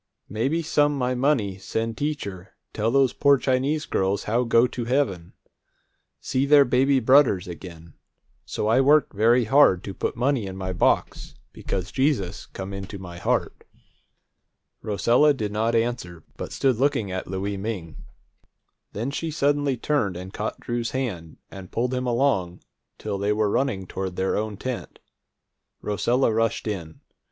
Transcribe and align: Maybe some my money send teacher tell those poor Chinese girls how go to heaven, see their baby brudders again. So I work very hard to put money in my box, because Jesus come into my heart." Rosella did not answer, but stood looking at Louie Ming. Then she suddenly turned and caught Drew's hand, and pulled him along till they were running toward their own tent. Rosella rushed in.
Maybe 0.29 0.63
some 0.63 0.97
my 0.97 1.13
money 1.13 1.59
send 1.59 1.95
teacher 1.95 2.55
tell 2.73 2.89
those 2.89 3.13
poor 3.13 3.37
Chinese 3.37 3.85
girls 3.85 4.23
how 4.23 4.43
go 4.45 4.65
to 4.65 4.85
heaven, 4.85 5.33
see 6.19 6.47
their 6.47 6.65
baby 6.65 6.99
brudders 6.99 7.47
again. 7.47 7.93
So 8.43 8.67
I 8.67 8.81
work 8.81 9.13
very 9.13 9.43
hard 9.43 9.83
to 9.83 9.93
put 9.93 10.15
money 10.15 10.47
in 10.47 10.57
my 10.57 10.73
box, 10.73 11.35
because 11.53 11.91
Jesus 11.91 12.47
come 12.47 12.73
into 12.73 12.97
my 12.97 13.19
heart." 13.19 13.63
Rosella 14.81 15.35
did 15.35 15.51
not 15.51 15.75
answer, 15.75 16.23
but 16.35 16.51
stood 16.51 16.77
looking 16.77 17.11
at 17.11 17.27
Louie 17.27 17.55
Ming. 17.57 17.97
Then 18.93 19.11
she 19.11 19.29
suddenly 19.29 19.77
turned 19.77 20.17
and 20.17 20.33
caught 20.33 20.59
Drew's 20.59 20.89
hand, 20.97 21.37
and 21.51 21.71
pulled 21.71 21.93
him 21.93 22.07
along 22.07 22.63
till 22.97 23.19
they 23.19 23.33
were 23.33 23.51
running 23.51 23.85
toward 23.85 24.15
their 24.15 24.35
own 24.35 24.57
tent. 24.57 24.97
Rosella 25.79 26.33
rushed 26.33 26.65
in. 26.65 27.01